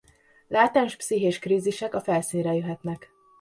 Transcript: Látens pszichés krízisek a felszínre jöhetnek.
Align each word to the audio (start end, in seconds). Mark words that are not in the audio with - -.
Látens 0.47 0.95
pszichés 0.95 1.39
krízisek 1.39 1.93
a 1.93 1.99
felszínre 2.01 2.53
jöhetnek. 2.55 3.11